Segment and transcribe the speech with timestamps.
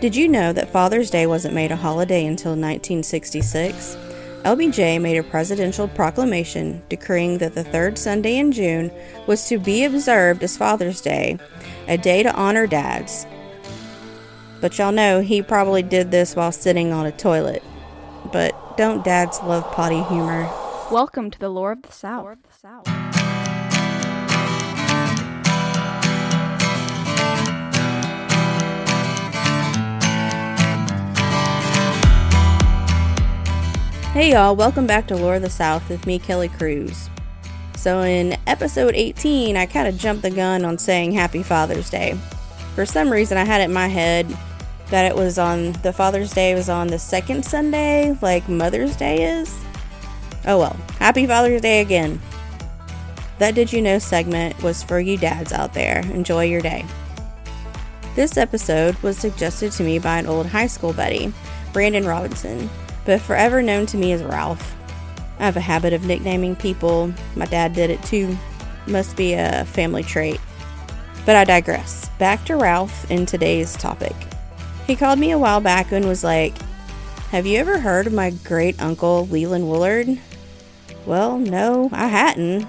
[0.00, 3.98] Did you know that Father's Day wasn't made a holiday until 1966?
[4.46, 8.90] LBJ made a presidential proclamation decreeing that the third Sunday in June
[9.26, 11.36] was to be observed as Father's Day,
[11.86, 13.26] a day to honor dads.
[14.62, 17.62] But y'all know he probably did this while sitting on a toilet.
[18.32, 20.48] But don't dads love potty humor?
[20.90, 22.38] Welcome to the lore of the South.
[34.12, 37.08] Hey y'all, welcome back to Lore of the South with me, Kelly Cruz.
[37.76, 42.18] So, in episode 18, I kind of jumped the gun on saying Happy Father's Day.
[42.74, 44.26] For some reason, I had it in my head
[44.88, 49.22] that it was on the Father's Day was on the second Sunday, like Mother's Day
[49.22, 49.56] is.
[50.44, 52.20] Oh well, Happy Father's Day again.
[53.38, 56.00] That Did You Know segment was for you dads out there.
[56.00, 56.84] Enjoy your day.
[58.16, 61.32] This episode was suggested to me by an old high school buddy,
[61.72, 62.68] Brandon Robinson
[63.04, 64.74] but forever known to me as Ralph.
[65.38, 67.12] I have a habit of nicknaming people.
[67.34, 68.36] My dad did it too.
[68.86, 70.40] Must be a family trait.
[71.24, 72.08] But I digress.
[72.18, 74.14] Back to Ralph in today's topic.
[74.86, 76.54] He called me a while back and was like,
[77.30, 80.18] Have you ever heard of my great uncle Leland Woolard?
[81.06, 82.66] Well, no, I hadn't.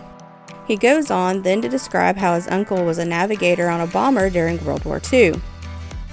[0.68, 4.30] He goes on then to describe how his uncle was a navigator on a bomber
[4.30, 5.34] during World War II.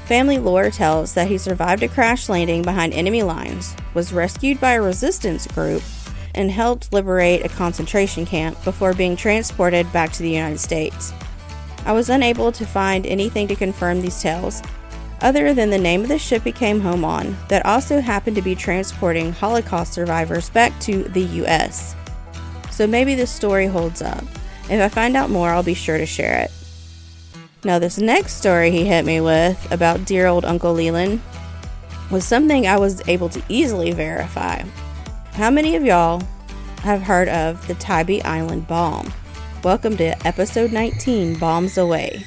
[0.09, 4.73] Family lore tells that he survived a crash landing behind enemy lines, was rescued by
[4.73, 5.83] a resistance group,
[6.34, 11.12] and helped liberate a concentration camp before being transported back to the United States.
[11.84, 14.62] I was unable to find anything to confirm these tales,
[15.20, 18.43] other than the name of the ship he came home on that also happened to
[18.43, 21.95] be transporting Holocaust survivors back to the US.
[22.70, 24.25] So maybe this story holds up.
[24.70, 26.50] If I find out more, I'll be sure to share it.
[27.64, 31.20] Now, this next story he hit me with about dear old Uncle Leland
[32.09, 34.62] was something I was able to easily verify.
[35.33, 36.23] How many of y'all
[36.83, 39.12] have heard of the Tybee Island bomb?
[39.65, 42.25] Welcome to episode 19 Bombs Away.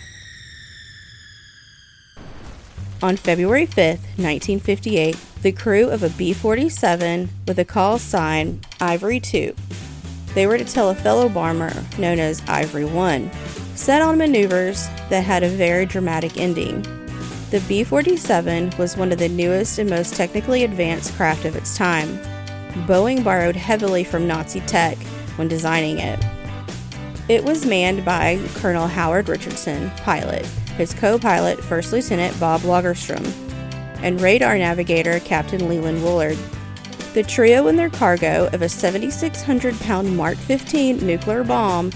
[3.02, 9.22] On February 5th, 1958, the crew of a B 47 with a call sign Ivory
[9.22, 9.56] 2.
[10.36, 13.32] They were to tell a fellow bomber known as Ivory 1
[13.82, 16.84] set on maneuvers that had a very dramatic ending.
[17.50, 21.76] The B 47 was one of the newest and most technically advanced craft of its
[21.76, 22.20] time.
[22.86, 25.00] Boeing borrowed heavily from Nazi tech
[25.36, 26.24] when designing it.
[27.28, 30.46] It was manned by Colonel Howard Richardson, pilot,
[30.78, 33.26] his co pilot, First Lieutenant Bob Lagerstrom,
[34.04, 36.38] and radar navigator Captain Leland Woolard.
[37.16, 41.90] The trio and their cargo of a 7,600 pound Mark 15 nuclear bomb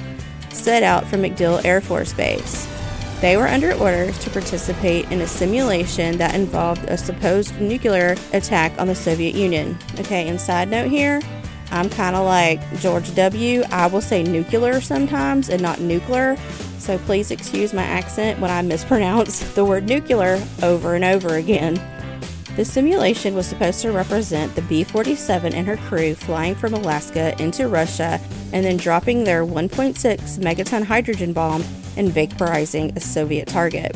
[0.55, 2.67] set out from MacDill Air Force Base.
[3.21, 8.73] They were under orders to participate in a simulation that involved a supposed nuclear attack
[8.79, 9.77] on the Soviet Union.
[9.99, 11.21] Okay, and side note here,
[11.71, 13.63] I'm kind of like George W.
[13.71, 16.37] I will say nuclear sometimes and not nuclear,
[16.77, 21.81] so please excuse my accent when I mispronounce the word nuclear over and over again.
[22.55, 27.35] The simulation was supposed to represent the B 47 and her crew flying from Alaska
[27.41, 28.17] into Russia
[28.53, 29.93] and then dropping their 1.6
[30.39, 31.65] megaton hydrogen bomb
[31.97, 33.93] and vaporizing a Soviet target.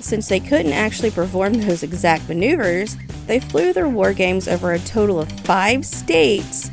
[0.00, 4.78] Since they couldn't actually perform those exact maneuvers, they flew their war games over a
[4.80, 6.70] total of five states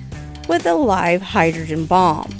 [0.49, 2.35] with a live hydrogen bomb.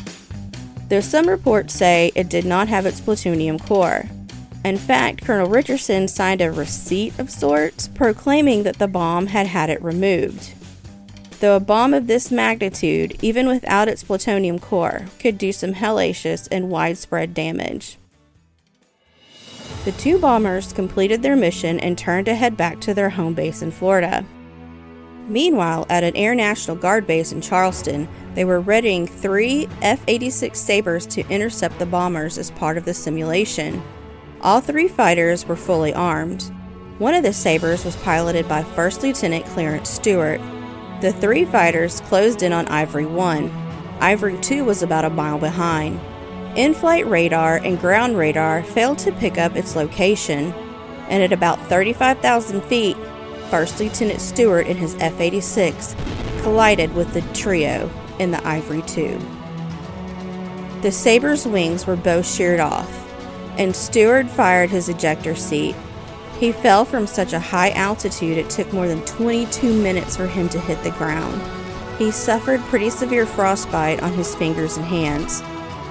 [0.90, 4.04] Though some reports say it did not have its plutonium core.
[4.64, 9.70] In fact, Colonel Richardson signed a receipt of sorts proclaiming that the bomb had had
[9.70, 10.54] it removed.
[11.42, 16.48] Though a bomb of this magnitude, even without its plutonium core, could do some hellacious
[16.50, 17.98] and widespread damage.
[19.84, 23.62] The two bombers completed their mission and turned to head back to their home base
[23.62, 24.26] in Florida.
[25.28, 30.58] Meanwhile, at an Air National Guard base in Charleston, they were readying three F 86
[30.58, 33.84] Sabres to intercept the bombers as part of the simulation.
[34.44, 36.52] All three fighters were fully armed.
[36.98, 40.42] One of the Sabres was piloted by First Lieutenant Clarence Stewart.
[41.00, 43.50] The three fighters closed in on Ivory 1.
[44.02, 45.98] Ivory 2 was about a mile behind.
[46.58, 50.52] In flight radar and ground radar failed to pick up its location,
[51.08, 52.98] and at about 35,000 feet,
[53.50, 55.96] First Lieutenant Stewart and his F 86
[56.42, 57.90] collided with the trio
[58.20, 59.18] in the Ivory 2.
[60.82, 63.03] The Sabre's wings were both sheared off,
[63.58, 65.76] and Stewart fired his ejector seat.
[66.40, 70.50] He fell from such a high altitude it took more than 22 minutes for him
[70.50, 71.42] to hit the ground.
[71.98, 75.42] He suffered pretty severe frostbite on his fingers and hands.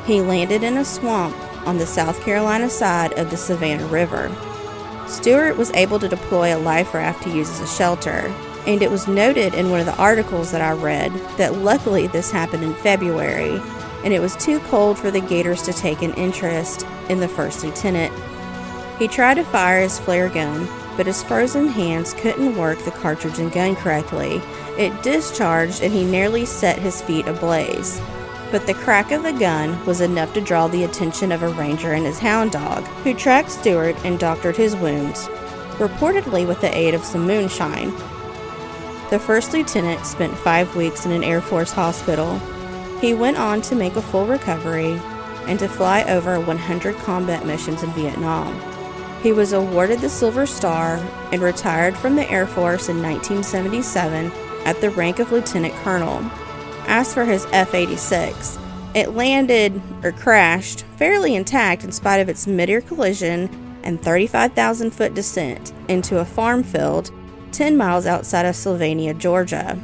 [0.07, 1.37] He landed in a swamp
[1.67, 4.31] on the South Carolina side of the Savannah River.
[5.07, 8.35] Stewart was able to deploy a life raft to use as a shelter,
[8.67, 12.31] and it was noted in one of the articles that I read that luckily this
[12.31, 13.61] happened in February,
[14.05, 17.65] and it was too cold for the Gators to take an interest in the first
[17.65, 18.13] lieutenant.
[18.99, 23.39] He tried to fire his flare gun, but his frozen hands couldn't work the cartridge
[23.39, 24.41] and gun correctly.
[24.79, 28.01] It discharged and he nearly set his feet ablaze.
[28.51, 31.93] But the crack of the gun was enough to draw the attention of a ranger
[31.93, 35.27] and his hound dog, who tracked Stewart and doctored his wounds,
[35.79, 37.91] reportedly with the aid of some moonshine.
[39.09, 42.41] The first lieutenant spent five weeks in an Air Force hospital.
[43.03, 44.93] He went on to make a full recovery
[45.49, 48.63] and to fly over 100 combat missions in Vietnam.
[49.25, 50.99] He was awarded the Silver Star
[51.33, 54.31] and retired from the Air Force in 1977
[54.65, 56.21] at the rank of lieutenant colonel.
[56.87, 58.57] As for his F 86,
[58.95, 63.51] it landed or crashed fairly intact in spite of its mid air collision
[63.83, 67.11] and 35,000 foot descent into a farm field
[67.51, 69.77] 10 miles outside of Sylvania, Georgia,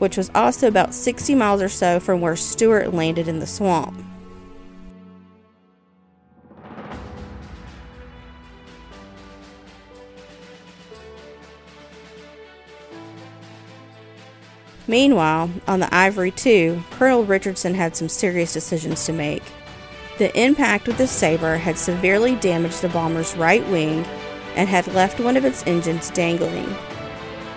[0.00, 4.04] which was also about 60 miles or so from where Stewart landed in the swamp.
[14.88, 19.44] Meanwhile, on the Ivory 2, Colonel Richardson had some serious decisions to make.
[20.18, 24.04] The impact with the Sabre had severely damaged the bomber's right wing
[24.56, 26.74] and had left one of its engines dangling.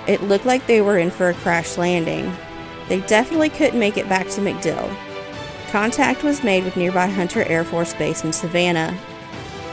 [0.08, 2.36] It looked like they were in for a crash landing.
[2.90, 4.94] They definitely couldn't make it back to MacDill.
[5.72, 8.98] Contact was made with nearby Hunter Air Force Base in Savannah.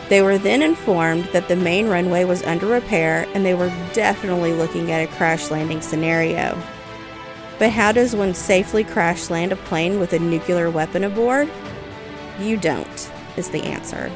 [0.09, 4.53] They were then informed that the main runway was under repair and they were definitely
[4.53, 6.61] looking at a crash landing scenario.
[7.59, 11.51] But how does one safely crash land a plane with a nuclear weapon aboard?
[12.39, 14.11] You don't, is the answer.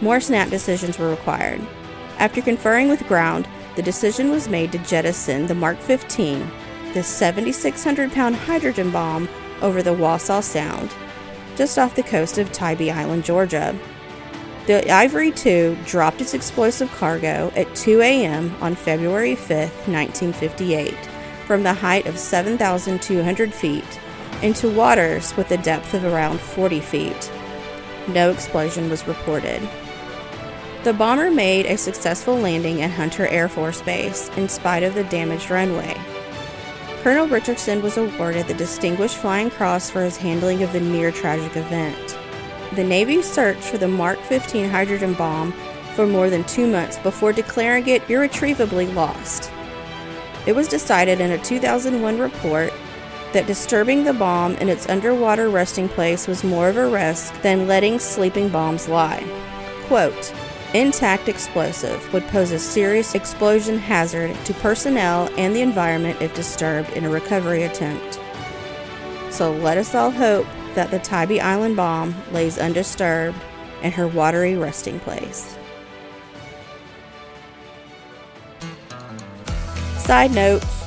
[0.00, 1.60] More snap decisions were required.
[2.18, 3.48] After conferring with ground,
[3.78, 6.50] the decision was made to jettison the Mark 15,
[6.94, 9.28] the 7,600 pound hydrogen bomb,
[9.62, 10.92] over the Wassaw Sound,
[11.54, 13.78] just off the coast of Tybee Island, Georgia.
[14.66, 18.52] The Ivory 2 dropped its explosive cargo at 2 a.m.
[18.60, 19.48] on February 5,
[19.86, 20.92] 1958,
[21.46, 24.00] from the height of 7,200 feet
[24.42, 27.30] into waters with a depth of around 40 feet.
[28.08, 29.62] No explosion was reported.
[30.84, 35.02] The bomber made a successful landing at Hunter Air Force Base in spite of the
[35.04, 36.00] damaged runway.
[37.02, 41.56] Colonel Richardson was awarded the Distinguished Flying Cross for his handling of the near tragic
[41.56, 42.16] event.
[42.76, 45.52] The Navy searched for the Mark 15 hydrogen bomb
[45.96, 49.50] for more than two months before declaring it irretrievably lost.
[50.46, 52.72] It was decided in a 2001 report
[53.32, 57.66] that disturbing the bomb in its underwater resting place was more of a risk than
[57.66, 59.24] letting sleeping bombs lie.
[59.86, 60.32] Quote,
[60.74, 66.90] intact explosive would pose a serious explosion hazard to personnel and the environment if disturbed
[66.90, 68.20] in a recovery attempt.
[69.30, 73.38] So let us all hope that the Tybee Island bomb lays undisturbed
[73.82, 75.56] in her watery resting place.
[79.96, 80.78] Side notes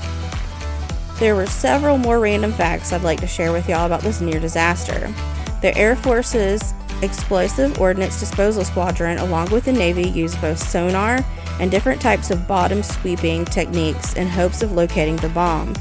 [1.20, 4.40] there were several more random facts I'd like to share with y'all about this near
[4.40, 5.14] disaster.
[5.62, 11.20] The Air Force's Explosive Ordnance Disposal Squadron, along with the Navy, used both sonar
[11.60, 15.74] and different types of bottom sweeping techniques in hopes of locating the bomb,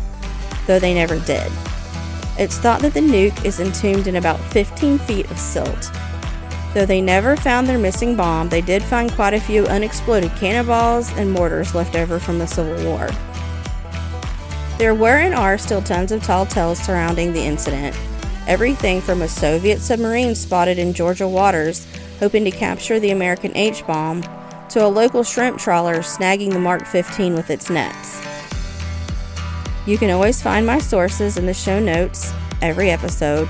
[0.67, 1.51] though they never did.
[2.39, 5.91] It's thought that the nuke is entombed in about 15 feet of silt.
[6.73, 11.13] Though they never found their missing bomb, they did find quite a few unexploded cannonballs
[11.17, 13.11] and mortars left over from the Civil War.
[14.79, 17.95] There were and are still tons of tall tales surrounding the incident,
[18.51, 21.87] everything from a Soviet submarine spotted in Georgia waters
[22.19, 24.25] hoping to capture the American H bomb
[24.69, 28.21] to a local shrimp trawler snagging the Mark 15 with its nets.
[29.87, 33.49] You can always find my sources in the show notes every episode.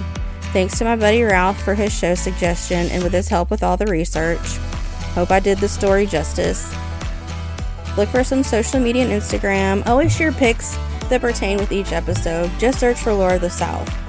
[0.52, 3.78] Thanks to my buddy Ralph for his show suggestion and with his help with all
[3.78, 4.58] the research.
[5.14, 6.70] Hope I did the story justice.
[7.96, 9.86] Look for some social media and Instagram.
[9.86, 10.76] Always share pics
[11.08, 12.50] that pertain with each episode.
[12.58, 13.99] Just search for Lore of the South.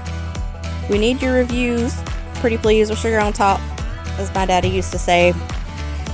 [0.89, 1.95] We need your reviews.
[2.35, 3.59] Pretty please with sugar on top,
[4.19, 5.33] as my daddy used to say.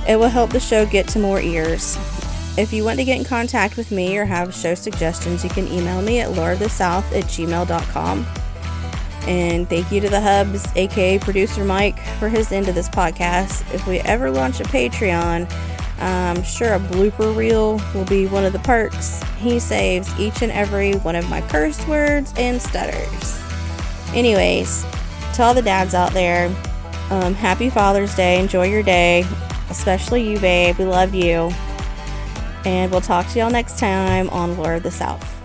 [0.08, 1.96] It will help the show get to more ears.
[2.56, 5.68] If you want to get in contact with me or have show suggestions, you can
[5.68, 8.26] email me at loreofthesouth at gmail.com.
[9.28, 13.72] And thank you to the Hubs, aka producer Mike, for his end of this podcast.
[13.72, 15.48] If we ever launch a Patreon,
[16.00, 19.22] I'm sure a blooper reel will be one of the perks.
[19.38, 23.47] He saves each and every one of my curse words and stutters.
[24.14, 24.84] Anyways,
[25.34, 26.46] to all the dads out there,
[27.10, 28.40] um, happy Father's Day.
[28.40, 29.24] Enjoy your day.
[29.70, 30.76] especially you, babe.
[30.78, 31.50] We love you.
[32.64, 35.37] And we'll talk to y'all next time on Lore of the South.